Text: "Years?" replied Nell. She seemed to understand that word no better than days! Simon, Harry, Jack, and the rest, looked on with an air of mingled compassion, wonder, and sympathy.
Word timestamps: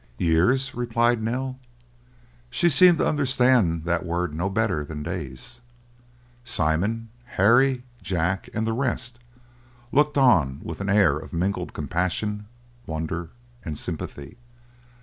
"Years?" 0.17 0.73
replied 0.73 1.21
Nell. 1.21 1.59
She 2.49 2.69
seemed 2.69 2.97
to 2.97 3.07
understand 3.07 3.83
that 3.83 4.03
word 4.03 4.33
no 4.33 4.49
better 4.49 4.83
than 4.83 5.03
days! 5.03 5.61
Simon, 6.43 7.09
Harry, 7.37 7.83
Jack, 8.01 8.49
and 8.51 8.65
the 8.65 8.73
rest, 8.73 9.19
looked 9.91 10.17
on 10.17 10.59
with 10.63 10.81
an 10.81 10.89
air 10.89 11.17
of 11.19 11.33
mingled 11.33 11.73
compassion, 11.73 12.47
wonder, 12.87 13.29
and 13.63 13.77
sympathy. 13.77 14.39